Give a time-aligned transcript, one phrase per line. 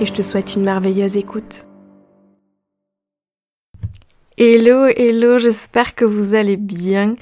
[0.00, 1.66] et je te souhaite une merveilleuse écoute.
[4.36, 7.16] Hello, hello, j'espère que vous allez bien.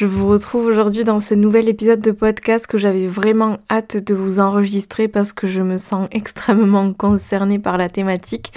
[0.00, 4.14] Je vous retrouve aujourd'hui dans ce nouvel épisode de podcast que j'avais vraiment hâte de
[4.14, 8.50] vous enregistrer parce que je me sens extrêmement concernée par la thématique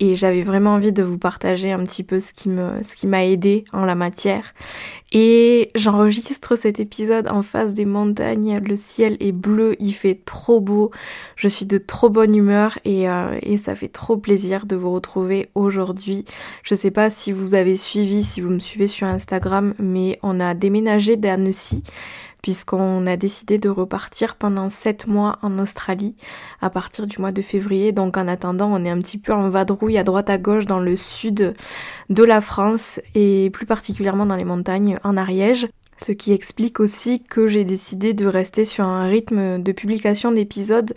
[0.00, 3.84] et j'avais vraiment envie de vous partager un petit peu ce qui m'a aidé en
[3.84, 4.54] la matière.
[5.12, 10.60] Et j'enregistre cet épisode en face des montagnes, le ciel est bleu, il fait trop
[10.60, 10.90] beau,
[11.36, 14.92] je suis de trop bonne humeur et, euh, et ça fait trop plaisir de vous
[14.92, 16.26] retrouver aujourd'hui.
[16.62, 20.40] Je sais pas si vous avez suivi, si vous me suivez sur Instagram, mais on
[20.40, 21.82] a déménagé d'Annecy
[22.42, 26.14] puisqu'on a décidé de repartir pendant 7 mois en Australie
[26.60, 27.92] à partir du mois de février.
[27.92, 30.78] Donc en attendant, on est un petit peu en vadrouille à droite à gauche dans
[30.78, 31.54] le sud
[32.08, 35.68] de la France et plus particulièrement dans les montagnes en Ariège.
[36.00, 40.94] Ce qui explique aussi que j'ai décidé de rester sur un rythme de publication d'épisodes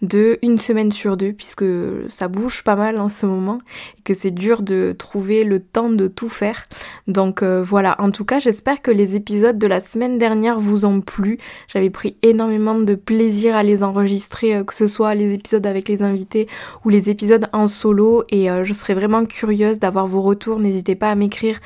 [0.00, 1.64] de une semaine sur deux, puisque
[2.08, 3.58] ça bouge pas mal en ce moment
[3.98, 6.62] et que c'est dur de trouver le temps de tout faire.
[7.08, 10.84] Donc euh, voilà, en tout cas j'espère que les épisodes de la semaine dernière vous
[10.84, 11.38] ont plu.
[11.66, 15.88] J'avais pris énormément de plaisir à les enregistrer, euh, que ce soit les épisodes avec
[15.88, 16.46] les invités
[16.84, 20.60] ou les épisodes en solo et euh, je serais vraiment curieuse d'avoir vos retours.
[20.60, 21.58] N'hésitez pas à m'écrire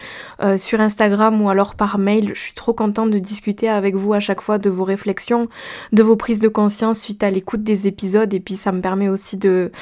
[0.57, 2.31] sur Instagram ou alors par mail.
[2.35, 5.49] Je suis trop contente de discuter avec vous à chaque fois de vos réflexions,
[5.93, 8.33] de vos prises de conscience suite à l'écoute des épisodes.
[8.33, 9.73] Et puis ça me permet aussi de,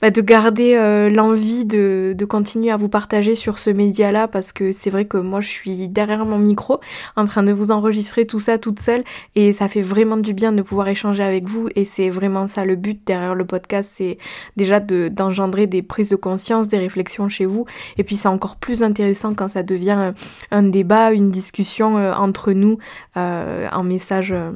[0.00, 4.26] bah, de garder euh, l'envie de, de continuer à vous partager sur ce média-là.
[4.26, 6.80] Parce que c'est vrai que moi je suis derrière mon micro
[7.14, 9.04] en train de vous enregistrer tout ça toute seule.
[9.34, 11.68] Et ça fait vraiment du bien de pouvoir échanger avec vous.
[11.76, 14.16] Et c'est vraiment ça le but derrière le podcast, c'est
[14.56, 17.66] déjà de, d'engendrer des prises de conscience, des réflexions chez vous.
[17.98, 20.14] Et puis c'est encore plus intéressant quand ça devient
[20.50, 22.14] un débat, une discussion euh,
[22.52, 22.78] nous
[23.16, 24.52] euh, en message euh,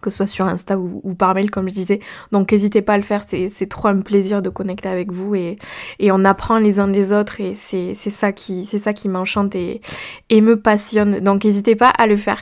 [0.00, 2.00] que ce soit sur Insta ou, par mail comme je disais.
[2.30, 5.56] Donc n'hésitez pas à le faire, c'est trop un plaisir de connecter avec vous et,
[6.02, 9.80] on apprend les uns des autres et c'est ça qui, ça qui m'enchante et,
[10.28, 11.20] et me passionne.
[11.20, 12.40] Donc n'hésitez pas à le faire.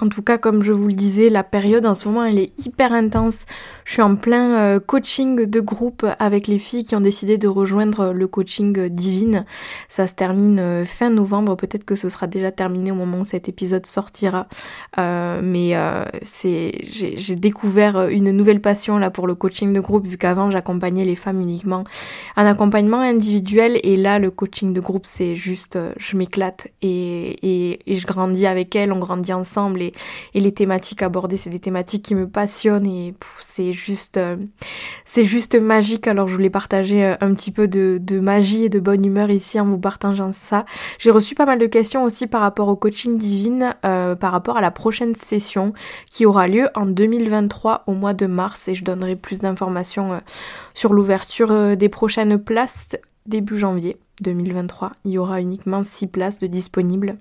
[0.00, 2.66] En tout cas, comme je vous le disais, la période en ce moment, elle est
[2.66, 3.44] hyper intense.
[3.84, 7.46] Je suis en plein euh, coaching de groupe avec les filles qui ont décidé de
[7.46, 9.44] rejoindre le coaching divine.
[9.88, 11.54] Ça se termine euh, fin novembre.
[11.54, 14.48] Peut-être que ce sera déjà terminé au moment où cet épisode sortira.
[14.98, 15.74] Euh, mais
[16.22, 21.04] c'est, j'ai découvert une nouvelle passion là pour le coaching de groupe vu qu'avant j'accompagnais
[21.04, 21.84] les femmes uniquement
[22.36, 28.06] en accompagnement individuel et là le coaching de groupe c'est juste, je m'éclate et, je
[28.06, 29.83] grandis avec elles, on grandit ensemble
[30.34, 34.36] et, les thématiques abordées, c'est des thématiques qui me passionnent et c'est juste, euh,
[35.04, 36.06] c'est juste magique.
[36.06, 39.58] Alors je voulais partager euh, un petit peu de, magie et de bonne humeur ici
[39.58, 40.64] en vous partageant ça.
[40.98, 44.56] J'ai reçu pas mal de questions aussi par rapport au coaching divine, euh, par rapport
[44.56, 45.72] à la prochaine session
[46.10, 50.20] qui aura lieu en 2023 au mois de mars et je donnerai plus d'informations
[50.74, 52.96] sur l'ouverture des prochaines places
[53.26, 54.92] début janvier 2023.
[55.04, 57.18] Il y aura uniquement 6 places de disponibles.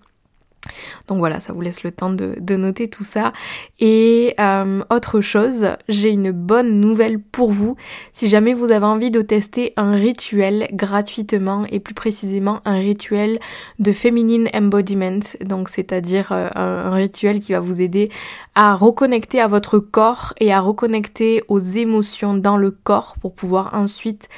[1.07, 3.33] Donc voilà, ça vous laisse le temps de, noter tout ça.
[3.79, 7.75] Et euh, autre chose, j'ai une bonne nouvelle pour vous.
[8.11, 13.39] Si jamais vous avez envie de tester un rituel gratuitement et plus précisément un rituel
[13.79, 18.09] de féminine embodiment, donc c'est-à-dire euh, un, rituel qui va vous aider
[18.55, 23.73] à reconnecter à votre corps et à reconnecter aux émotions dans le corps pour pouvoir
[23.73, 24.29] ensuite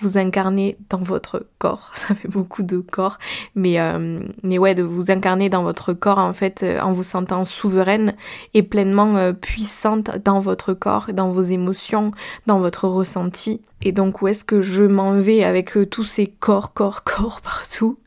[0.00, 1.90] vous incarner dans votre corps.
[1.94, 3.18] Ça fait beaucoup de corps,
[3.54, 7.02] mais euh, mais ouais, de vous incarner dans votre corps en fait, euh, en vous
[7.02, 8.14] sentant souveraine
[8.54, 12.12] et pleinement euh, puissante dans votre corps, dans vos émotions,
[12.46, 13.60] dans votre ressenti.
[13.82, 17.98] Et donc où est-ce que je m'en vais avec tous ces corps, corps, corps partout?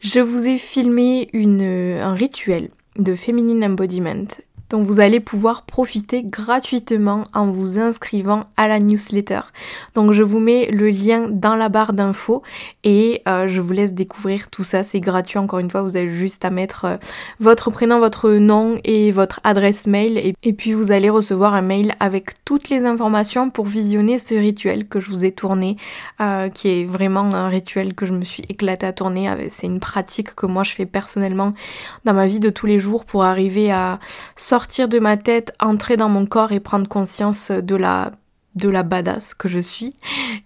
[0.00, 4.26] Je vous ai filmé une, un rituel de féminine embodiment
[4.70, 9.40] dont vous allez pouvoir profiter gratuitement en vous inscrivant à la newsletter.
[9.94, 12.42] Donc je vous mets le lien dans la barre d'infos
[12.82, 14.82] et euh, je vous laisse découvrir tout ça.
[14.82, 16.96] C'est gratuit encore une fois, vous avez juste à mettre euh,
[17.40, 21.92] votre prénom, votre nom et votre adresse mail et, puis vous allez recevoir un mail
[22.00, 25.76] avec toutes les informations pour visionner ce rituel que je vous ai tourné,
[26.20, 29.28] euh, qui est vraiment un rituel que je me suis éclatée à tourner.
[29.50, 31.52] C'est une pratique que moi je fais personnellement
[32.04, 33.98] dans ma vie de tous les jours pour arriver à
[34.54, 38.12] sortir de ma tête, entrer dans mon corps et prendre conscience de la
[38.54, 39.94] de la badass que je suis.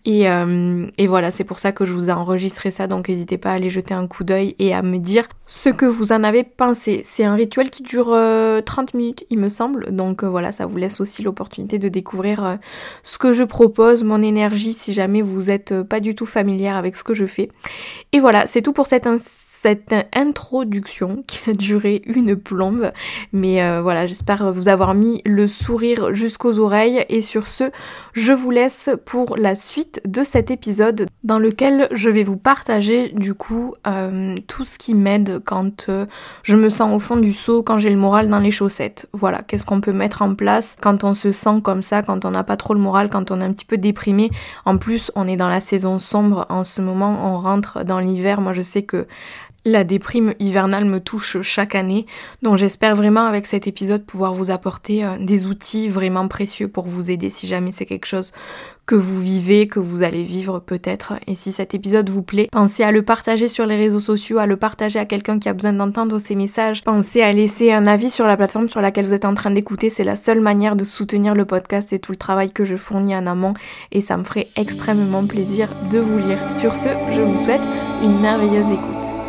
[0.05, 3.38] Et, euh, et voilà, c'est pour ça que je vous ai enregistré ça, donc n'hésitez
[3.38, 6.25] pas à aller jeter un coup d'œil et à me dire ce que vous en
[6.25, 7.02] avez pensé.
[7.05, 8.62] C'est un rituel qui dure 30 euh,
[8.94, 12.58] minutes, il me semble, donc euh, voilà, ça vous laisse aussi l'opportunité de découvrir
[13.02, 16.96] ce que je propose, mon énergie, si jamais vous êtes pas du tout familière avec
[16.96, 17.50] ce que je fais.
[18.12, 22.93] Et voilà, c'est tout pour cette, cette introduction qui a duré une plombe,
[23.32, 27.70] mais voilà, j'espère vous avoir mis le sourire jusqu'aux oreilles, et sur ce,
[28.12, 33.11] je vous laisse pour la suite de cet épisode dans lequel je vais vous partager
[33.11, 36.06] du coup euh, tout ce qui m'aide quand euh,
[36.43, 39.09] je me sens au fond du seau, quand j'ai le moral dans les chaussettes.
[39.12, 42.31] Voilà, qu'est-ce qu'on peut mettre en place quand on se sent comme ça, quand on
[42.31, 44.31] n'a pas trop le moral, quand on est un petit peu déprimé.
[44.65, 48.41] En plus, on est dans la saison sombre en ce moment, on rentre dans l'hiver.
[48.41, 49.06] Moi, je sais que
[49.64, 52.06] la déprime hivernale me touche chaque année,
[52.43, 56.87] donc j'espère vraiment avec cet épisode pouvoir vous apporter euh, des outils vraiment précieux pour
[56.87, 58.32] vous aider si jamais c'est quelque chose
[58.88, 61.14] que vous vivez, que vous allez vivre peut-être.
[61.26, 64.46] Et si cet épisode vous plaît, pensez à le partager sur les réseaux sociaux, à
[64.46, 66.82] le partager à quelqu'un qui a besoin d'entendre ces messages.
[66.84, 69.90] Pensez à laisser un avis sur la plateforme sur laquelle vous êtes en train d'écouter.
[69.90, 73.14] C'est la seule manière de soutenir le podcast et tout le travail que je fournis
[73.14, 73.52] en amont.
[73.93, 76.40] Et ça me ferait extrêmement plaisir de vous lire.
[76.50, 77.69] Sur ce, je vous souhaite
[78.02, 79.27] une merveilleuse écoute.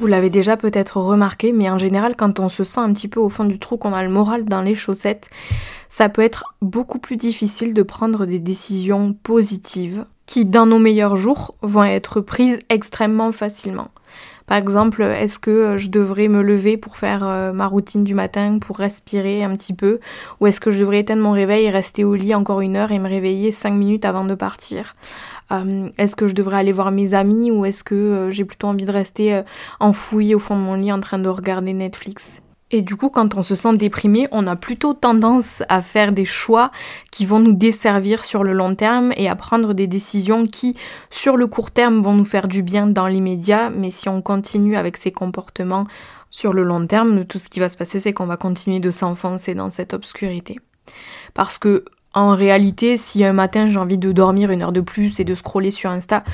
[0.00, 3.20] Vous l'avez déjà peut-être remarqué, mais en général, quand on se sent un petit peu
[3.20, 5.28] au fond du trou, qu'on a le moral dans les chaussettes,
[5.90, 11.16] ça peut être beaucoup plus difficile de prendre des décisions positives qui, dans nos meilleurs
[11.16, 13.88] jours, vont être prises extrêmement facilement.
[14.50, 18.58] Par exemple, est-ce que je devrais me lever pour faire euh, ma routine du matin,
[18.60, 20.00] pour respirer un petit peu?
[20.40, 22.90] Ou est-ce que je devrais éteindre mon réveil et rester au lit encore une heure
[22.90, 24.96] et me réveiller cinq minutes avant de partir?
[25.52, 28.66] Euh, Est-ce que je devrais aller voir mes amis ou est-ce que euh, j'ai plutôt
[28.66, 29.40] envie de rester
[29.78, 32.42] enfouie au fond de mon lit en train de regarder Netflix?
[32.70, 36.24] Et du coup, quand on se sent déprimé, on a plutôt tendance à faire des
[36.24, 36.70] choix
[37.10, 40.76] qui vont nous desservir sur le long terme et à prendre des décisions qui,
[41.10, 43.70] sur le court terme, vont nous faire du bien dans l'immédiat.
[43.70, 45.84] Mais si on continue avec ces comportements
[46.30, 48.92] sur le long terme, tout ce qui va se passer, c'est qu'on va continuer de
[48.92, 50.60] s'enfoncer dans cette obscurité.
[51.34, 55.20] Parce que en réalité, si un matin j'ai envie de dormir une heure de plus
[55.20, 56.24] et de scroller sur Insta,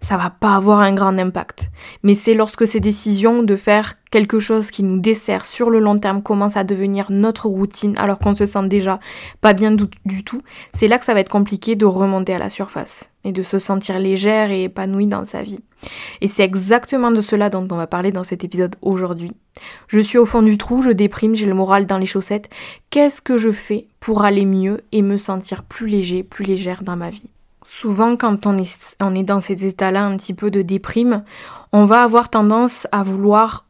[0.00, 1.70] ça va pas avoir un grand impact.
[2.04, 5.98] Mais c'est lorsque ces décisions de faire quelque chose qui nous dessert sur le long
[5.98, 9.00] terme commence à devenir notre routine alors qu'on se sent déjà
[9.40, 10.40] pas bien du, tout,
[10.72, 13.58] c'est là que ça va être compliqué de remonter à la surface et de se
[13.58, 15.58] sentir légère et épanouie dans sa vie.
[16.20, 19.32] Et c'est exactement de cela dont on va parler dans cet épisode aujourd'hui.
[19.88, 22.48] Je suis au fond du trou, je déprime, j'ai le moral dans les chaussettes.
[22.90, 26.96] Qu'est-ce que je fais pour aller mieux et me sentir plus léger, plus légère dans
[26.96, 27.30] ma vie?
[27.64, 31.24] Souvent, quand on est, on est dans ces états-là un petit peu de déprime,
[31.72, 33.64] on va avoir tendance à vouloir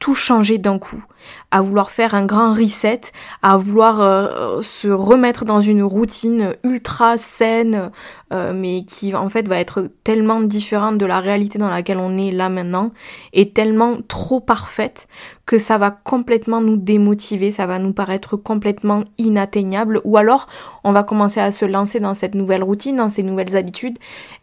[0.00, 1.04] tout changer d'un coup,
[1.50, 3.02] à vouloir faire un grand reset,
[3.42, 7.90] à vouloir euh, se remettre dans une routine ultra saine,
[8.32, 12.16] euh, mais qui en fait va être tellement différente de la réalité dans laquelle on
[12.16, 12.92] est là maintenant,
[13.34, 15.06] et tellement trop parfaite
[15.44, 20.46] que ça va complètement nous démotiver, ça va nous paraître complètement inatteignable, ou alors
[20.82, 23.98] on va commencer à se lancer dans cette nouvelle routine, dans ces nouvelles habitudes,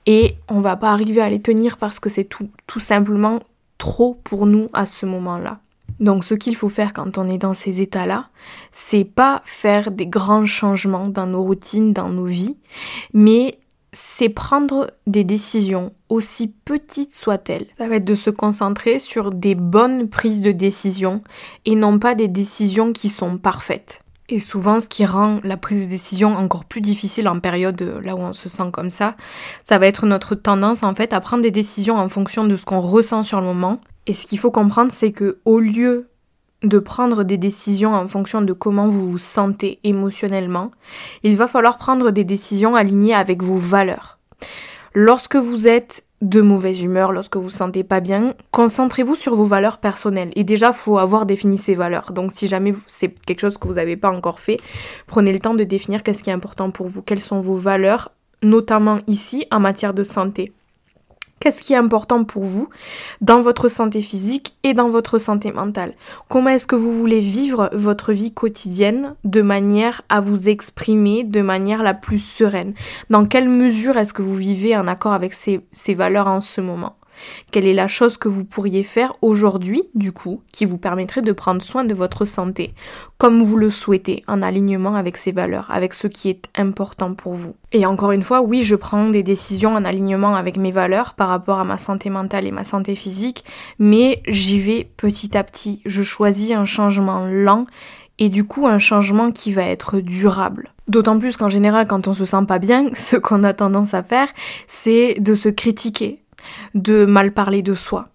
[0.05, 3.39] et on va pas arriver à les tenir parce que c'est tout, tout simplement
[3.77, 5.59] trop pour nous à ce moment-là.
[5.99, 8.29] Donc ce qu'il faut faire quand on est dans ces états-là,
[8.71, 12.57] c'est pas faire des grands changements dans nos routines, dans nos vies,
[13.13, 13.57] mais
[13.93, 17.65] c'est prendre des décisions aussi petites soient-elles.
[17.77, 21.23] Ça va être de se concentrer sur des bonnes prises de décision
[21.65, 24.03] et non pas des décisions qui sont parfaites.
[24.29, 28.01] Et souvent, ce qui rend la prise de décision encore plus difficile en période euh,
[28.01, 29.15] là où on se sent comme ça,
[29.63, 32.65] ça va être notre tendance en fait à prendre des décisions en fonction de ce
[32.65, 33.79] qu'on ressent sur le moment.
[34.05, 36.09] Et ce qu'il faut comprendre, c'est que au lieu
[36.63, 40.71] de prendre des décisions en fonction de comment vous vous sentez émotionnellement,
[41.23, 44.17] il va falloir prendre des décisions alignées avec vos valeurs.
[44.93, 49.45] Lorsque vous êtes de mauvaise humeur, lorsque vous vous sentez pas bien, concentrez-vous sur vos
[49.45, 50.31] valeurs personnelles.
[50.35, 52.11] Et déjà, faut avoir défini ces valeurs.
[52.11, 54.57] Donc, si jamais c'est quelque chose que vous n'avez pas encore fait,
[55.05, 58.11] prenez le temps de définir qu'est-ce qui est important pour vous, quelles sont vos valeurs,
[58.41, 60.53] notamment ici en matière de santé?
[61.39, 62.67] Qu'est-ce qui est important pour vous
[63.21, 65.93] dans votre santé physique et dans votre santé mentale?
[66.29, 71.41] Comment est-ce que vous voulez vivre votre vie quotidienne de manière à vous exprimer de
[71.41, 72.73] manière la plus sereine?
[73.11, 75.61] Dans quelle mesure est-ce que vous vivez en accord avec ces,
[75.93, 76.95] valeurs en ce moment?
[77.51, 81.31] Quelle est la chose que vous pourriez faire aujourd'hui, du coup, qui vous permettrait de
[81.31, 82.73] prendre soin de votre santé,
[83.17, 87.33] comme vous le souhaitez, en alignement avec ces valeurs, avec ce qui est important pour
[87.33, 87.55] vous?
[87.71, 91.27] Et encore une fois, oui, je prends des décisions en alignement avec mes valeurs par
[91.27, 93.43] rapport à ma santé mentale et ma santé physique,
[93.79, 95.81] mais j'y vais petit à petit.
[95.85, 97.65] Je choisis un changement lent
[98.19, 100.73] et du coup un changement qui va être durable.
[100.87, 104.03] D'autant plus qu'en général, quand on se sent pas bien, ce qu'on a tendance à
[104.03, 104.29] faire,
[104.67, 106.21] c'est de se critiquer,
[106.73, 108.09] de mal parler de soi.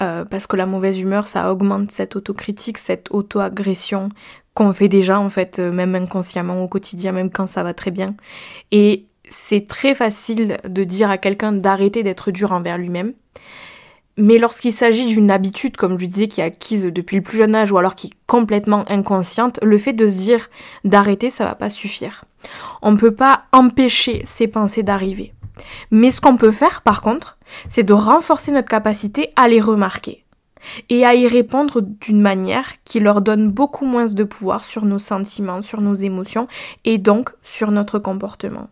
[0.00, 4.10] Euh, parce que la mauvaise humeur, ça augmente cette autocritique, cette auto-agression
[4.52, 7.90] qu'on fait déjà en fait, euh, même inconsciemment au quotidien, même quand ça va très
[7.90, 8.14] bien.
[8.72, 13.12] Et c'est très facile de dire à quelqu'un d'arrêter d'être dur envers lui-même.
[14.18, 17.54] Mais lorsqu'il s'agit d'une habitude, comme je disais, qui est acquise depuis le plus jeune
[17.54, 20.48] âge ou alors qui est complètement inconsciente, le fait de se dire
[20.84, 22.24] d'arrêter, ça va pas suffire.
[22.80, 25.34] On ne peut pas empêcher ces pensées d'arriver.
[25.90, 30.24] Mais ce qu'on peut faire, par contre, c'est de renforcer notre capacité à les remarquer
[30.88, 34.98] et à y répondre d'une manière qui leur donne beaucoup moins de pouvoir sur nos
[34.98, 36.46] sentiments, sur nos émotions
[36.84, 38.68] et donc sur notre comportement.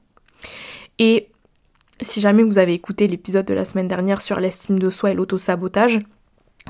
[0.98, 1.28] Et
[2.00, 5.14] si jamais vous avez écouté l'épisode de la semaine dernière sur l'estime de soi et
[5.14, 6.00] l'autosabotage,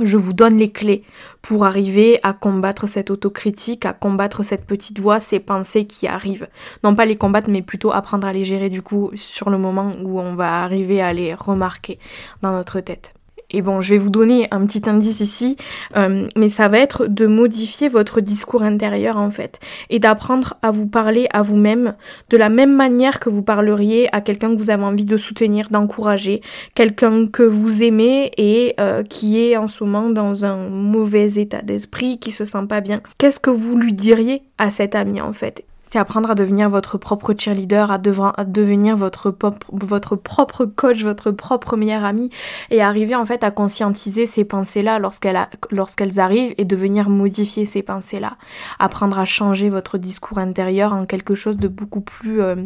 [0.02, 1.04] je vous donne les clés
[1.40, 6.48] pour arriver à combattre cette autocritique, à combattre cette petite voix, ces pensées qui arrivent.
[6.82, 9.94] Non pas les combattre, mais plutôt apprendre à les gérer du coup sur le moment
[10.02, 12.00] où on va arriver à les remarquer
[12.42, 13.14] dans notre tête.
[13.50, 15.56] Et bon, je vais vous donner un petit indice ici,
[15.96, 19.60] euh, mais ça va être de modifier votre discours intérieur en fait,
[19.90, 21.94] et d'apprendre à vous parler à vous-même
[22.30, 25.68] de la même manière que vous parleriez à quelqu'un que vous avez envie de soutenir,
[25.70, 26.40] d'encourager,
[26.74, 31.62] quelqu'un que vous aimez et euh, qui est en ce moment dans un mauvais état
[31.62, 33.00] d'esprit, qui se sent pas bien.
[33.18, 35.64] Qu'est-ce que vous lui diriez à cet ami en fait?
[35.94, 42.02] C'est apprendre à devenir votre propre cheerleader, à, devenir votre, propre coach, votre propre meilleur
[42.04, 42.30] ami
[42.72, 47.84] et arriver en fait à conscientiser ces pensées-là lorsqu'elles arrivent et de venir modifier ces
[47.84, 48.38] pensées-là.
[48.80, 52.56] Apprendre à changer votre discours intérieur en quelque chose de beaucoup plus euh,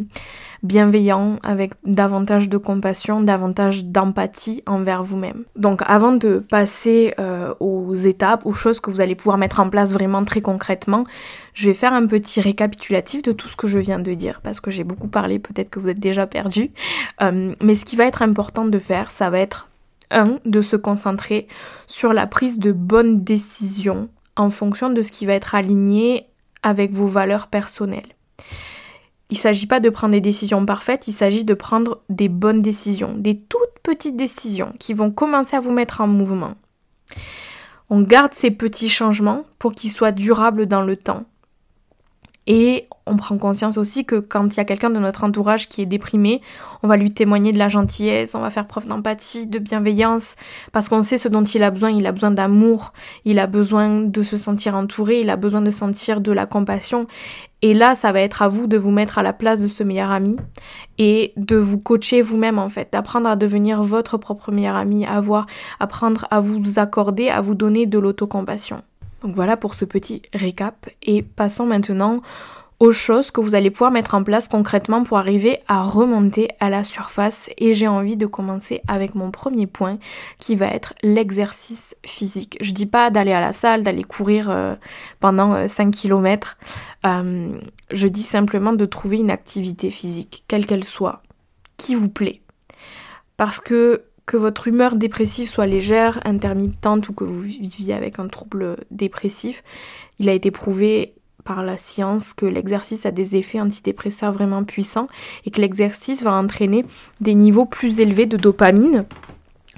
[0.63, 5.43] bienveillant, avec davantage de compassion, davantage d'empathie envers vous-même.
[5.55, 9.69] Donc avant de passer euh, aux étapes, aux choses que vous allez pouvoir mettre en
[9.69, 11.03] place vraiment très concrètement,
[11.53, 14.59] je vais faire un petit récapitulatif de tout ce que je viens de dire, parce
[14.59, 16.71] que j'ai beaucoup parlé, peut-être que vous êtes déjà perdu.
[17.21, 19.67] Euh, mais ce qui va être important de faire, ça va être,
[20.11, 21.47] un, de se concentrer
[21.85, 26.25] sur la prise de bonnes décisions en fonction de ce qui va être aligné
[26.63, 28.07] avec vos valeurs personnelles.
[29.29, 32.63] Il ne s'agit pas de prendre des décisions parfaites, il s'agit de prendre des bonnes
[32.63, 36.55] décisions, des toutes petites décisions qui vont commencer à vous mettre en mouvement.
[37.91, 41.25] On garde ces petits changements pour qu'ils soient durables dans le temps.
[42.51, 45.83] Et on prend conscience aussi que quand il y a quelqu'un de notre entourage qui
[45.83, 46.41] est déprimé,
[46.81, 50.35] on va lui témoigner de la gentillesse, on va faire preuve d'empathie, de bienveillance,
[50.71, 52.93] parce qu'on sait ce dont il a besoin, il a besoin d'amour,
[53.23, 57.05] il a besoin de se sentir entouré, il a besoin de sentir de la compassion.
[57.61, 59.83] Et là, ça va être à vous de vous mettre à la place de ce
[59.83, 60.37] meilleur ami
[60.97, 65.19] et de vous coacher vous-même en fait, d'apprendre à devenir votre propre meilleur ami, à
[65.19, 65.45] voir,
[65.79, 68.81] apprendre à vous accorder, à vous donner de l'autocompassion.
[69.21, 72.15] Donc voilà pour ce petit récap et passons maintenant
[72.79, 76.69] aux choses que vous allez pouvoir mettre en place concrètement pour arriver à remonter à
[76.69, 77.49] la surface.
[77.57, 79.99] Et j'ai envie de commencer avec mon premier point
[80.39, 82.57] qui va être l'exercice physique.
[82.61, 84.75] Je dis pas d'aller à la salle, d'aller courir euh,
[85.19, 86.57] pendant 5 euh, km.
[87.05, 87.59] Euh,
[87.91, 91.21] je dis simplement de trouver une activité physique, quelle qu'elle soit,
[91.75, 92.41] qui vous plaît.
[93.35, 98.27] Parce que que votre humeur dépressive soit légère, intermittente ou que vous viviez avec un
[98.27, 99.63] trouble dépressif,
[100.19, 101.15] il a été prouvé
[101.49, 105.07] par la science que l'exercice a des effets antidépresseurs vraiment puissants
[105.45, 106.85] et que l'exercice va entraîner
[107.21, 109.05] des niveaux plus élevés de dopamine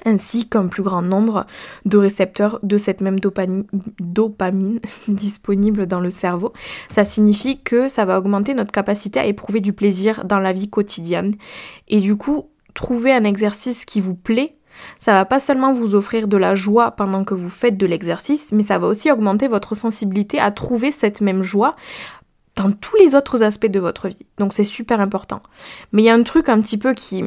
[0.03, 1.45] ainsi qu'un plus grand nombre
[1.85, 3.63] de récepteurs de cette même dopamine,
[4.01, 6.51] dopamine disponible dans le cerveau.
[6.89, 10.69] Ça signifie que ça va augmenter notre capacité à éprouver du plaisir dans la vie
[10.69, 11.35] quotidienne.
[11.87, 14.57] Et du coup, trouver un exercice qui vous plaît
[14.99, 18.51] ça va pas seulement vous offrir de la joie pendant que vous faites de l'exercice,
[18.51, 21.75] mais ça va aussi augmenter votre sensibilité à trouver cette même joie
[22.55, 24.25] dans tous les autres aspects de votre vie.
[24.37, 25.41] Donc c'est super important.
[25.91, 27.23] Mais il y a un truc un petit peu qui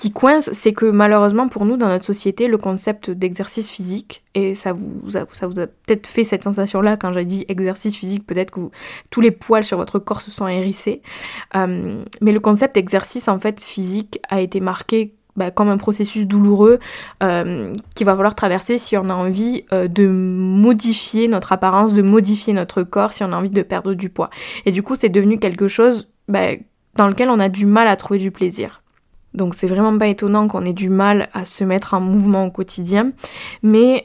[0.00, 4.54] qui coince, c'est que malheureusement pour nous dans notre société, le concept d'exercice physique, et
[4.54, 8.26] ça vous a, ça vous a peut-être fait cette sensation-là quand j'ai dit exercice physique,
[8.26, 8.70] peut-être que
[9.10, 11.02] tous les poils sur votre corps se sont hérissés,
[11.54, 16.26] euh, mais le concept d'exercice en fait physique a été marqué bah, comme un processus
[16.26, 16.78] douloureux
[17.22, 22.02] euh, qu'il va falloir traverser si on a envie euh, de modifier notre apparence, de
[22.02, 24.28] modifier notre corps, si on a envie de perdre du poids.
[24.66, 26.50] Et du coup, c'est devenu quelque chose bah,
[26.96, 28.82] dans lequel on a du mal à trouver du plaisir.
[29.32, 32.50] Donc c'est vraiment pas étonnant qu'on ait du mal à se mettre en mouvement au
[32.50, 33.12] quotidien,
[33.62, 34.04] mais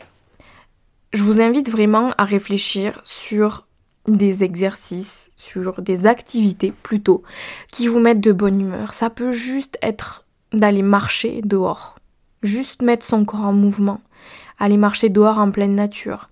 [1.11, 3.67] je vous invite vraiment à réfléchir sur
[4.07, 7.23] des exercices, sur des activités plutôt,
[7.73, 8.93] qui vous mettent de bonne humeur.
[8.93, 10.24] Ça peut juste être
[10.55, 11.95] d'aller marcher dehors.
[12.43, 14.01] Juste mettre son corps en mouvement.
[14.59, 16.29] Aller marcher dehors en pleine nature.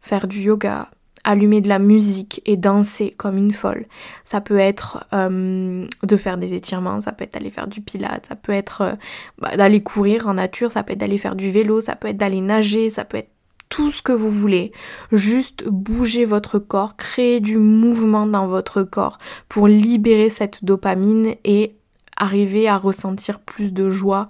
[0.00, 0.88] Faire du yoga.
[1.26, 3.86] allumer de la musique et danser comme une folle.
[4.24, 8.26] Ça peut être euh, de faire des étirements, ça peut être d'aller faire du pilate,
[8.26, 8.92] ça peut être euh,
[9.38, 12.18] bah, d'aller courir en nature, ça peut être d'aller faire du vélo, ça peut être
[12.18, 13.30] d'aller nager, ça peut être
[13.70, 14.72] tout ce que vous voulez.
[15.12, 21.74] Juste bouger votre corps, créer du mouvement dans votre corps pour libérer cette dopamine et
[22.16, 24.28] arriver à ressentir plus de joie,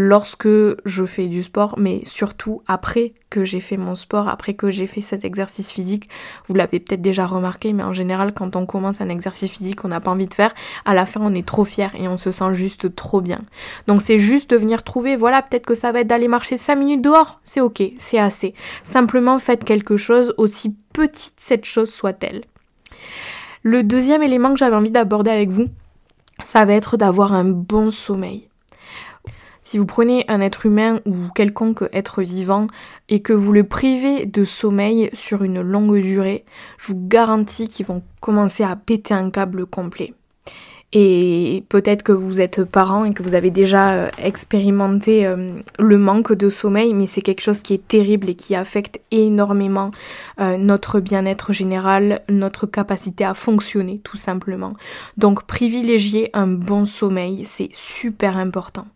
[0.00, 0.48] lorsque
[0.84, 4.86] je fais du sport, mais surtout après que j'ai fait mon sport, après que j'ai
[4.86, 6.08] fait cet exercice physique.
[6.46, 9.88] Vous l'avez peut-être déjà remarqué, mais en général, quand on commence un exercice physique qu'on
[9.88, 12.30] n'a pas envie de faire, à la fin, on est trop fier et on se
[12.30, 13.40] sent juste trop bien.
[13.88, 16.76] Donc c'est juste de venir trouver, voilà, peut-être que ça va être d'aller marcher 5
[16.76, 18.54] minutes dehors, c'est ok, c'est assez.
[18.84, 22.44] Simplement faites quelque chose, aussi petite cette chose soit-elle.
[23.64, 25.66] Le deuxième élément que j'avais envie d'aborder avec vous,
[26.44, 28.48] ça va être d'avoir un bon sommeil.
[29.62, 32.68] Si vous prenez un être humain ou quelconque être vivant
[33.10, 36.46] et que vous le privez de sommeil sur une longue durée,
[36.78, 40.14] je vous garantis qu'ils vont commencer à péter un câble complet.
[40.94, 45.98] Et peut-être que vous êtes parent et que vous avez déjà euh, expérimenté euh, le
[45.98, 49.90] manque de sommeil, mais c'est quelque chose qui est terrible et qui affecte énormément
[50.40, 54.72] euh, notre bien-être général, notre capacité à fonctionner tout simplement.
[55.18, 58.86] Donc privilégier un bon sommeil, c'est super important.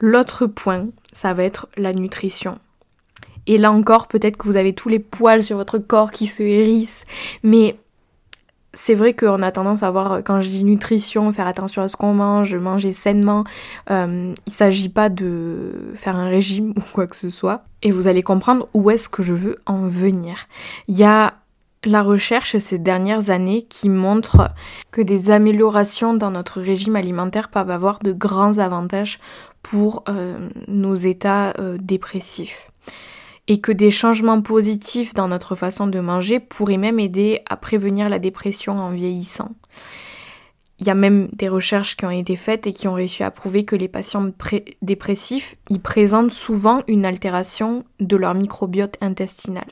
[0.00, 2.58] L'autre point, ça va être la nutrition.
[3.46, 6.42] Et là encore, peut-être que vous avez tous les poils sur votre corps qui se
[6.42, 7.04] hérissent,
[7.44, 7.76] mais
[8.76, 11.96] c'est vrai qu'on a tendance à voir, quand je dis nutrition, faire attention à ce
[11.96, 13.44] qu'on mange, manger sainement.
[13.90, 17.64] Euh, il s'agit pas de faire un régime ou quoi que ce soit.
[17.82, 20.46] Et vous allez comprendre où est-ce que je veux en venir.
[20.88, 21.34] Il y a
[21.84, 24.50] la recherche ces dernières années qui montre
[24.90, 29.20] que des améliorations dans notre régime alimentaire peuvent avoir de grands avantages
[29.62, 32.70] pour euh, nos états euh, dépressifs.
[33.48, 38.08] Et que des changements positifs dans notre façon de manger pourraient même aider à prévenir
[38.08, 39.52] la dépression en vieillissant.
[40.78, 43.30] Il y a même des recherches qui ont été faites et qui ont réussi à
[43.30, 44.30] prouver que les patients
[44.82, 49.66] dépressifs, ils présentent souvent une altération de leur microbiote intestinal.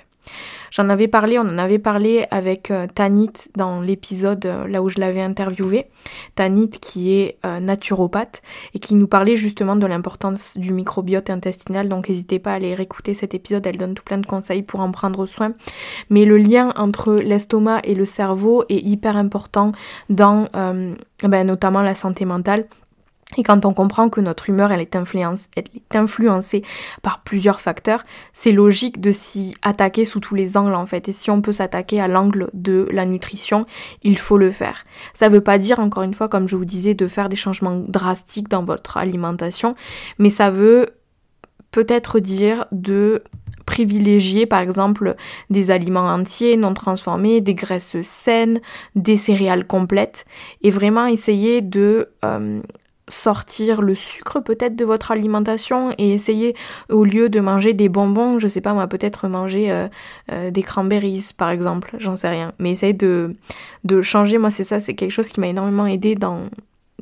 [0.70, 4.88] J'en avais parlé, on en avait parlé avec euh, Tanit dans l'épisode euh, là où
[4.88, 5.86] je l'avais interviewé.
[6.34, 8.42] Tanit qui est euh, naturopathe
[8.74, 11.88] et qui nous parlait justement de l'importance du microbiote intestinal.
[11.88, 14.80] Donc n'hésitez pas à aller réécouter cet épisode, elle donne tout plein de conseils pour
[14.80, 15.52] en prendre soin.
[16.10, 19.70] Mais le lien entre l'estomac et le cerveau est hyper important
[20.10, 22.66] dans ben, notamment la santé mentale.
[23.36, 24.96] Et quand on comprend que notre humeur elle est,
[25.94, 26.62] influencée
[27.02, 31.08] par plusieurs facteurs, c'est logique de s'y attaquer sous tous les angles en fait.
[31.08, 33.66] Et si on peut s'attaquer à l'angle de la nutrition,
[34.02, 34.84] il faut le faire.
[35.14, 37.82] Ça veut pas dire, encore une fois, comme je vous disais, de faire des changements
[37.88, 39.74] drastiques dans votre alimentation,
[40.18, 40.90] mais ça veut
[41.70, 43.24] peut-être dire de
[43.66, 45.16] privilégier par exemple
[45.50, 48.60] des aliments entiers, non transformés, des graisses saines,
[48.94, 50.24] des céréales complètes
[50.62, 52.60] et vraiment essayer de euh,
[53.08, 56.54] sortir le sucre peut-être de votre alimentation et essayer
[56.88, 59.88] au lieu de manger des bonbons, je sais pas moi, peut-être manger euh,
[60.32, 62.52] euh, des cranberries par exemple, j'en sais rien.
[62.58, 63.34] Mais essayer de,
[64.00, 66.42] changer, moi c'est ça, c'est quelque chose qui m'a énormément aidé dans,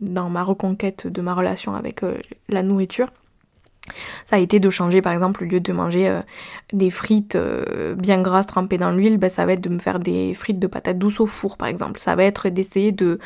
[0.00, 2.16] dans ma reconquête de ma relation avec euh,
[2.48, 3.08] la nourriture
[4.26, 6.20] ça a été de changer par exemple au lieu de manger euh,
[6.72, 9.98] des frites euh, bien grasses trempées dans l'huile, ben, ça va être de me faire
[9.98, 11.98] des frites de patates douces au four par exemple.
[11.98, 13.18] Ça va être d'essayer de,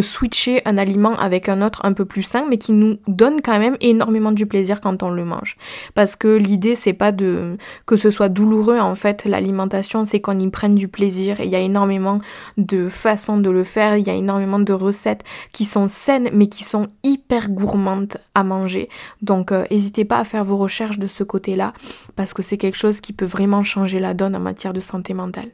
[0.00, 3.58] switcher un aliment avec un autre un peu plus sain mais qui nous donne quand
[3.58, 5.56] même énormément du plaisir quand on le mange.
[5.94, 10.38] Parce que l'idée c'est pas de que ce soit douloureux en fait, l'alimentation c'est qu'on
[10.38, 12.18] y prenne du plaisir et il y a énormément
[12.56, 16.46] de façons de le faire, il y a énormément de recettes qui sont saines mais
[16.46, 18.88] qui sont hyper gourmandes à manger.
[19.22, 19.64] Donc euh,
[20.04, 21.72] pas à faire vos recherches de ce côté-là,
[22.16, 25.14] parce que c'est quelque chose qui peut vraiment changer la donne en matière de santé
[25.14, 25.50] mentale.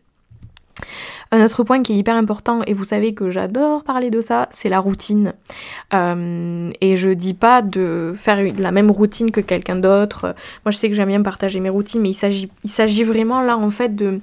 [1.30, 4.48] Un autre point qui est hyper important, et vous savez que j'adore parler de ça,
[4.50, 5.34] c'est la routine.
[5.92, 10.34] Euh, et je dis pas de faire la même routine que quelqu'un d'autre.
[10.64, 13.70] Moi je sais que j'aime bien partager mes routines, mais il s'agit, vraiment là en
[13.70, 14.20] fait de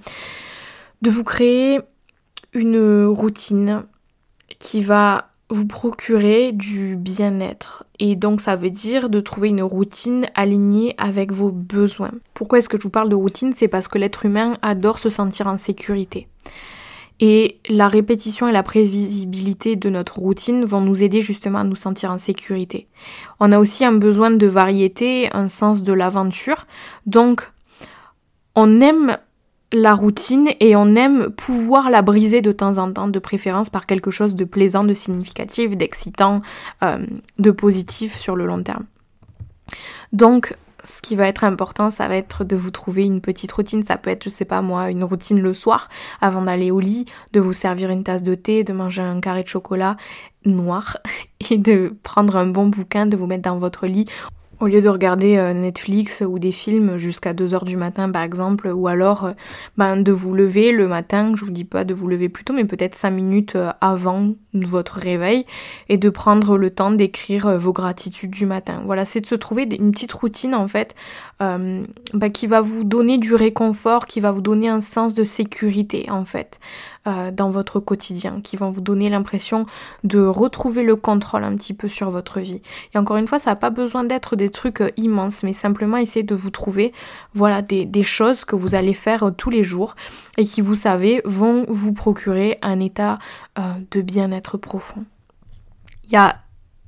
[1.06, 1.80] vous créer
[2.54, 3.84] une routine
[4.60, 7.86] qui va vous procurer du bien-être.
[8.00, 12.12] Et donc ça veut dire de trouver une routine alignée avec vos besoins.
[12.34, 13.54] Pourquoi est-ce que je vous parle de routine?
[13.54, 16.28] C'est parce que l'être humain adore se sentir en sécurité.
[17.20, 21.76] Et la répétition et la prévisibilité de notre routine vont nous aider justement à nous
[21.76, 22.86] sentir en sécurité.
[23.40, 26.68] On a aussi un besoin de variété, un sens de l'aventure.
[27.08, 27.52] Donc
[28.56, 29.18] on aime
[29.74, 33.86] la routine et on aime pouvoir la briser de temps en temps, de préférence par
[33.86, 36.42] quelque chose de plaisant, de significatif, d'excitant,
[36.84, 37.06] euh,
[37.38, 38.86] de positif sur le long terme.
[40.14, 43.84] Donc, ce qui va être important, ça va être de vous trouver une petite routine.
[43.84, 45.90] Ça peut être, je sais pas moi, une routine le soir
[46.22, 49.44] avant d'aller au lit, de vous servir une tasse de thé, de manger un carré
[49.44, 49.98] de chocolat
[50.46, 50.98] noir
[51.50, 54.06] et de prendre un bon bouquin, de vous mettre dans votre lit
[54.60, 58.68] au lieu de regarder euh, Netflix ou des films jusqu'à 2h du matin par exemple,
[58.68, 59.32] ou alors euh,
[59.78, 62.54] ben, de vous lever le matin, je vous dis pas de vous lever plus tôt,
[62.54, 65.46] mais peut-être 5 minutes euh, avant votre réveil,
[65.90, 68.82] et de prendre le temps d'écrire vos gratitudes du matin.
[68.86, 70.96] Voilà, c'est de se trouver une petite routine en fait
[71.40, 71.86] ben,
[72.34, 76.26] qui va vous donner du réconfort, qui va vous donner un sens de sécurité en
[76.26, 76.60] fait.
[77.08, 79.66] Euh, dans votre quotidien, qui vont vous donner l'impression
[80.04, 82.62] de retrouver le contrôle un petit peu sur votre vie.
[82.94, 85.96] Et encore une fois, ça n'a pas besoin d'être des trucs euh, immenses, mais simplement
[85.96, 86.92] essayer de vous trouver
[87.34, 89.96] voilà, des, choses que vous allez faire euh, tous les jours
[90.38, 93.20] et qui, vous savez, vont vous procurer un état
[93.92, 95.06] de bien-être profond.
[96.06, 96.38] Il y a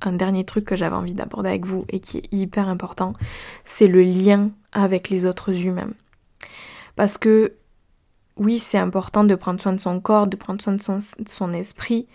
[0.02, 3.12] un dernier truc que j'avais envie d'aborder avec vous et qui est hyper important,
[3.64, 5.90] c'est le lien avec les autres humains.
[6.96, 7.54] Parce que
[8.40, 12.08] oui, c'est important de prendre soin de son corps, de prendre soin de son, esprit,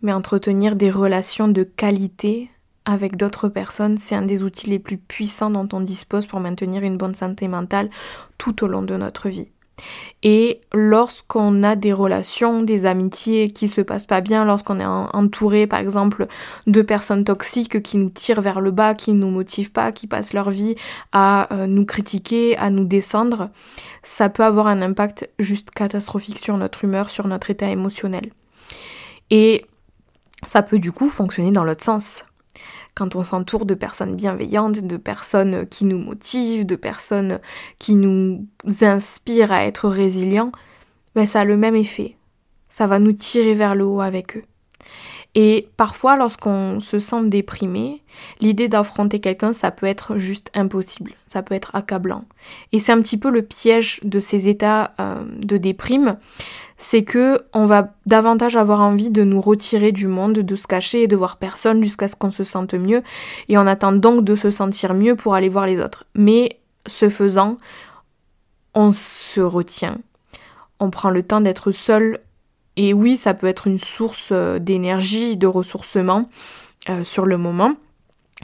[0.00, 2.50] mais entretenir des relations de qualité
[2.86, 6.84] avec d'autres personnes, c'est un des outils les plus puissants dont on dispose pour maintenir
[6.84, 7.90] une bonne santé mentale
[8.38, 9.50] tout au long de notre vie.
[10.22, 15.66] Et lorsqu'on a des relations, des amitiés qui se passent pas bien, lorsqu'on est entouré
[15.66, 16.26] par exemple
[16.66, 20.06] de personnes toxiques qui nous tirent vers le bas, qui ne nous motivent pas, qui
[20.06, 20.74] passent leur vie
[21.12, 23.50] à euh, nous critiquer, à nous descendre,
[24.02, 28.32] ça peut avoir un impact juste catastrophique sur notre humeur, sur notre état émotionnel.
[29.30, 29.66] Et
[30.46, 32.24] ça peut du coup fonctionner dans l'autre sens
[32.98, 37.38] quand on s'entoure de personnes bienveillantes, de personnes qui nous motivent, de personnes
[37.78, 38.44] qui nous
[38.80, 40.50] inspirent à être résilients,
[41.14, 42.16] ben ça a le même effet.
[42.68, 44.42] Ça va nous tirer vers le haut avec eux.
[45.40, 48.02] Et parfois, lorsqu'on se sent déprimé,
[48.40, 52.24] l'idée d'affronter quelqu'un, ça peut être juste impossible, ça peut être accablant.
[52.72, 56.18] Et c'est un petit peu le piège de ces états euh, de déprime,
[56.76, 61.04] c'est que on va davantage avoir envie de nous retirer du monde, de se cacher
[61.04, 63.04] et de voir personne jusqu'à ce qu'on se sente mieux,
[63.48, 66.02] et on attend donc de se sentir mieux pour aller voir les autres.
[66.16, 67.58] Mais ce faisant,
[68.74, 69.98] on se retient,
[70.80, 72.18] on prend le temps d'être seul
[72.78, 76.28] et oui, ça peut être une source euh, d'énergie, de ressourcement
[76.88, 77.74] euh, sur le moment.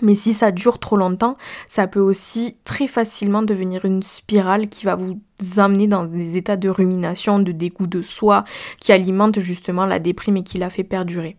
[0.02, 1.36] Mais si ça dure trop longtemps,
[1.68, 5.20] ça peut aussi très facilement devenir une spirale qui va vous
[5.56, 8.44] amener dans des états de rumination, de dégoût de soi,
[8.80, 11.36] qui alimentent justement la déprime et qui la fait perdurer.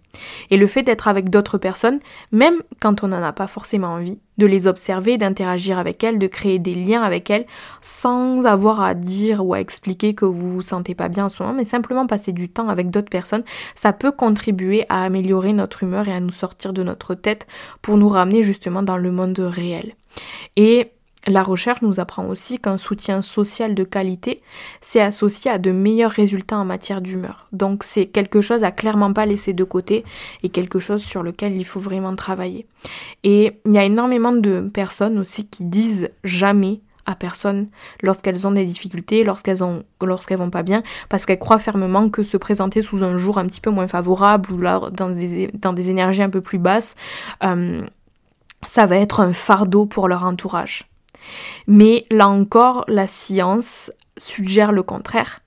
[0.49, 1.99] Et le fait d'être avec d'autres personnes,
[2.31, 6.27] même quand on n'en a pas forcément envie, de les observer, d'interagir avec elles, de
[6.27, 7.45] créer des liens avec elles,
[7.81, 11.41] sans avoir à dire ou à expliquer que vous vous sentez pas bien en ce
[11.41, 13.43] moment, mais simplement passer du temps avec d'autres personnes,
[13.75, 17.47] ça peut contribuer à améliorer notre humeur et à nous sortir de notre tête
[17.81, 19.95] pour nous ramener justement dans le monde réel.
[20.55, 20.91] Et
[21.27, 24.41] la recherche nous apprend aussi qu'un soutien social de qualité,
[24.81, 27.47] c'est associé à de meilleurs résultats en matière d'humeur.
[27.51, 30.05] Donc c'est quelque chose à clairement pas laisser de côté
[30.43, 32.67] et quelque chose sur lequel il faut vraiment travailler.
[33.23, 37.67] Et il y a énormément de personnes aussi qui disent jamais à personne
[38.01, 42.23] lorsqu'elles ont des difficultés, lorsqu'elles ont lorsqu'elles vont pas bien, parce qu'elles croient fermement que
[42.23, 46.23] se présenter sous un jour un petit peu moins favorable ou là dans des, énergies
[46.23, 46.95] un peu plus basses,
[47.43, 47.81] euh,
[48.65, 50.87] ça va être un fardeau pour leur entourage.
[51.67, 55.41] Mais là encore, la science suggère le contraire.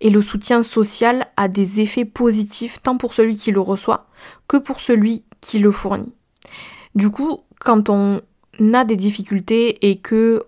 [0.00, 4.06] Et le soutien social a des effets positifs tant pour celui qui le reçoit
[4.46, 6.14] que pour celui qui le fournit.
[6.94, 8.20] Du coup, quand on
[8.74, 10.44] a des difficultés et que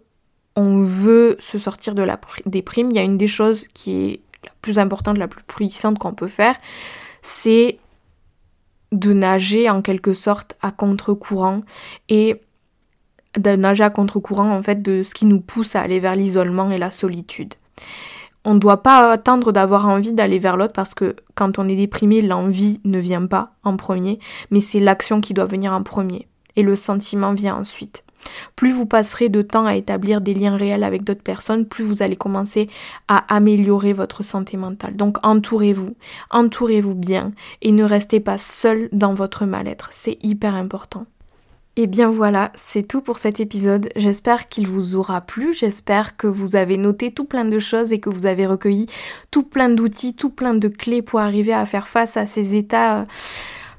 [0.56, 4.20] on veut se sortir de la déprime, il y a une des choses qui est
[4.44, 6.56] la plus importante, la plus puissante qu'on peut faire,
[7.22, 7.78] c'est
[8.92, 11.62] de nager en quelque sorte à contre-courant
[12.08, 12.40] et
[13.36, 16.70] de nager à contre-courant en fait de ce qui nous pousse à aller vers l'isolement
[16.70, 17.54] et la solitude.
[18.44, 21.76] On ne doit pas attendre d'avoir envie d'aller vers l'autre parce que quand on est
[21.76, 24.18] déprimé, l'envie ne vient pas en premier,
[24.50, 26.28] mais c'est l'action qui doit venir en premier.
[26.56, 28.04] Et le sentiment vient ensuite.
[28.56, 32.02] Plus vous passerez de temps à établir des liens réels avec d'autres personnes, plus vous
[32.02, 32.68] allez commencer
[33.06, 34.96] à améliorer votre santé mentale.
[34.96, 35.94] Donc entourez-vous,
[36.30, 39.88] entourez-vous bien et ne restez pas seul dans votre mal-être.
[39.92, 41.06] C'est hyper important.
[41.80, 43.88] Et bien voilà, c'est tout pour cet épisode.
[43.94, 48.00] J'espère qu'il vous aura plu, j'espère que vous avez noté tout plein de choses et
[48.00, 48.86] que vous avez recueilli
[49.30, 53.02] tout plein d'outils, tout plein de clés pour arriver à faire face à ces états
[53.02, 53.04] euh,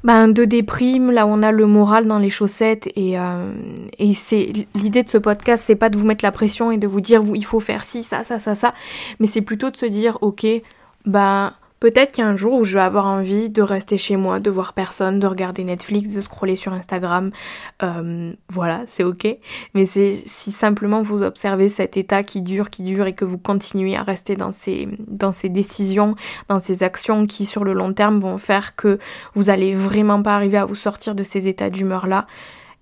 [0.06, 2.88] ben, de déprime, là où on a le moral dans les chaussettes.
[2.96, 3.52] Et, euh,
[3.98, 6.88] et c'est l'idée de ce podcast, c'est pas de vous mettre la pression et de
[6.88, 8.74] vous dire il faut faire ci, ça, ça, ça, ça,
[9.20, 10.48] mais c'est plutôt de se dire ok,
[11.06, 14.18] ben Peut-être qu'il y a un jour où je vais avoir envie de rester chez
[14.18, 17.32] moi, de voir personne, de regarder Netflix, de scroller sur Instagram.
[17.84, 19.28] Euh, voilà, c'est ok.
[19.74, 23.38] Mais c'est si simplement vous observez cet état qui dure, qui dure et que vous
[23.38, 26.16] continuez à rester dans ces, dans ces décisions,
[26.48, 29.00] dans ces actions qui sur le long terme vont faire que
[29.34, 32.28] vous allez vraiment pas arriver à vous sortir de ces états d'humeur là,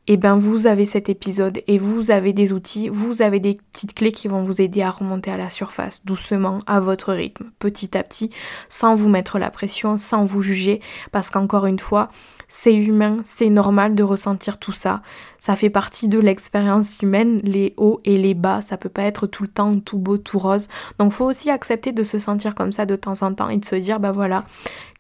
[0.09, 3.59] et eh ben vous avez cet épisode et vous avez des outils, vous avez des
[3.73, 7.51] petites clés qui vont vous aider à remonter à la surface doucement, à votre rythme,
[7.59, 8.29] petit à petit,
[8.69, 10.79] sans vous mettre la pression, sans vous juger,
[11.11, 12.07] parce qu'encore une fois,
[12.47, 15.01] c'est humain, c'est normal de ressentir tout ça.
[15.37, 19.27] Ça fait partie de l'expérience humaine, les hauts et les bas, ça peut pas être
[19.27, 20.69] tout le temps tout beau, tout rose.
[20.99, 23.65] Donc faut aussi accepter de se sentir comme ça de temps en temps et de
[23.65, 24.45] se dire bah voilà,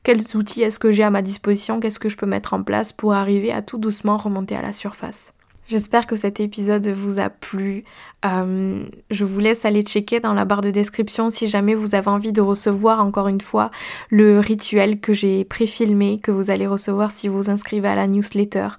[0.07, 2.93] quels outils est-ce que j'ai à ma disposition, qu'est-ce que je peux mettre en place
[2.93, 5.33] pour arriver à tout doucement remonter à la surface.
[5.67, 7.83] J'espère que cet épisode vous a plu.
[8.25, 12.07] Euh, je vous laisse aller checker dans la barre de description si jamais vous avez
[12.07, 13.69] envie de recevoir encore une fois
[14.09, 18.69] le rituel que j'ai préfilmé, que vous allez recevoir si vous inscrivez à la newsletter.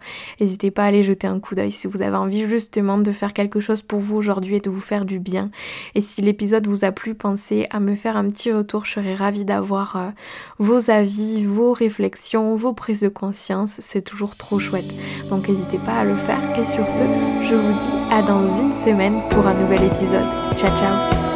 [0.41, 3.33] N'hésitez pas à aller jeter un coup d'œil si vous avez envie justement de faire
[3.33, 5.51] quelque chose pour vous aujourd'hui et de vous faire du bien.
[5.95, 8.87] Et si l'épisode vous a plu, pensez à me faire un petit retour.
[8.87, 10.11] Je serais ravie d'avoir euh,
[10.59, 13.77] vos avis, vos réflexions, vos prises de conscience.
[13.81, 14.93] C'est toujours trop chouette.
[15.31, 16.41] Donc n'hésitez pas à le faire.
[16.59, 17.05] Et sur ce,
[17.41, 20.27] je vous dis à dans une semaine pour un nouvel épisode.
[20.57, 21.28] Ciao ciao